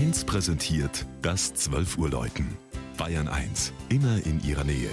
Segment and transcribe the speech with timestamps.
[0.00, 2.56] 1 präsentiert das 12 Uhr Läuten.
[2.96, 4.88] Bayern 1, immer in ihrer Nähe.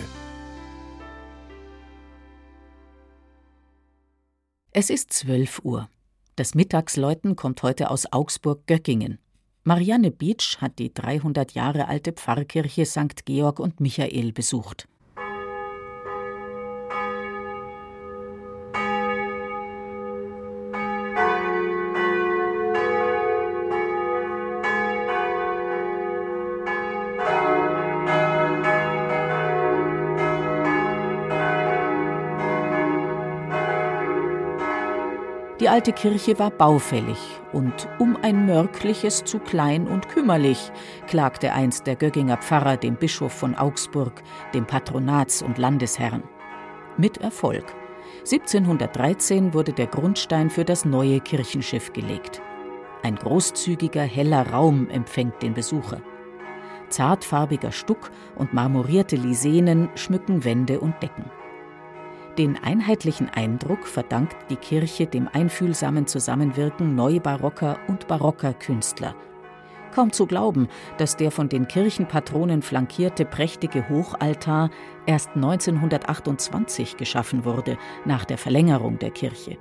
[4.73, 5.89] Es ist 12 Uhr.
[6.35, 9.17] Das Mittagsläuten kommt heute aus Augsburg-Göckingen.
[9.63, 13.23] Marianne Beach hat die 300 Jahre alte Pfarrkirche St.
[13.23, 14.89] Georg und Michael besucht.
[35.59, 37.17] Die alte Kirche war baufällig
[37.51, 40.71] und um ein Mörkliches zu klein und kümmerlich,
[41.07, 44.21] klagte einst der Gögginger Pfarrer dem Bischof von Augsburg,
[44.53, 46.21] dem Patronats- und Landesherrn.
[46.97, 47.65] Mit Erfolg.
[48.19, 52.39] 1713 wurde der Grundstein für das neue Kirchenschiff gelegt.
[53.01, 56.01] Ein großzügiger, heller Raum empfängt den Besucher.
[56.89, 61.25] Zartfarbiger Stuck und marmorierte Lisenen schmücken Wände und Decken.
[62.37, 69.15] Den einheitlichen Eindruck verdankt die Kirche dem einfühlsamen Zusammenwirken neubarocker und barocker Künstler.
[69.95, 70.67] Kaum zu glauben,
[70.99, 74.69] dass der von den Kirchenpatronen flankierte prächtige Hochaltar
[75.07, 79.57] erst 1928 geschaffen wurde, nach der Verlängerung der Kirche.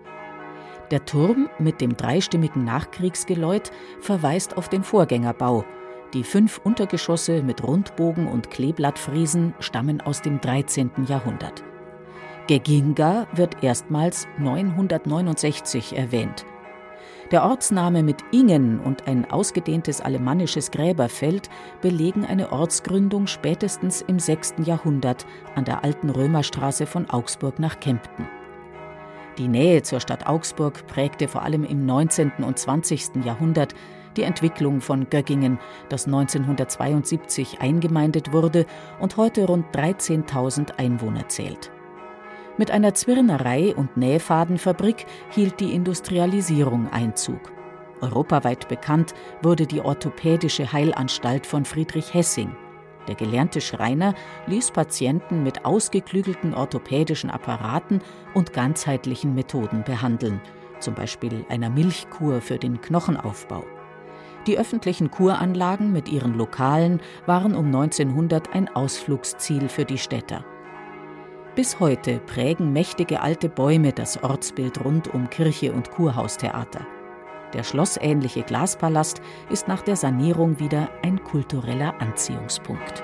[0.91, 5.65] Der Turm mit dem dreistimmigen Nachkriegsgeläut verweist auf den Vorgängerbau.
[6.13, 10.91] Die fünf Untergeschosse mit Rundbogen und Kleeblattfriesen stammen aus dem 13.
[11.09, 11.65] Jahrhundert.
[12.47, 16.47] Geginga wird erstmals 969 erwähnt.
[17.33, 24.55] Der Ortsname mit Ingen und ein ausgedehntes alemannisches Gräberfeld belegen eine Ortsgründung spätestens im 6.
[24.65, 28.29] Jahrhundert an der alten Römerstraße von Augsburg nach Kempten.
[29.39, 32.31] Die Nähe zur Stadt Augsburg prägte vor allem im 19.
[32.45, 33.25] und 20.
[33.25, 33.75] Jahrhundert
[34.17, 38.67] die Entwicklung von Göggingen, das 1972 eingemeindet wurde
[39.01, 41.73] und heute rund 13.000 Einwohner zählt.
[42.59, 47.53] Mit einer Zwirnerei und Nähfadenfabrik hielt die Industrialisierung Einzug.
[48.01, 52.57] Europaweit bekannt wurde die Orthopädische Heilanstalt von Friedrich Hessing.
[53.09, 54.15] Der gelernte Schreiner
[54.47, 58.01] ließ Patienten mit ausgeklügelten orthopädischen Apparaten
[58.33, 60.41] und ganzheitlichen Methoden behandeln,
[60.81, 63.65] zum Beispiel einer Milchkur für den Knochenaufbau.
[64.47, 70.45] Die öffentlichen Kuranlagen mit ihren Lokalen waren um 1900 ein Ausflugsziel für die Städter.
[71.57, 76.87] Bis heute prägen mächtige alte Bäume das Ortsbild rund um Kirche und Kurhaustheater.
[77.55, 83.03] Der schlossähnliche Glaspalast ist nach der Sanierung wieder ein kultureller Anziehungspunkt.